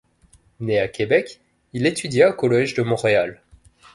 Né 0.59 0.79
à 0.79 0.87
Québec, 0.87 1.41
il 1.73 1.85
étudia 1.85 2.31
au 2.31 2.33
Collège 2.33 2.73
de 2.73 2.81
Montréal. 2.81 3.39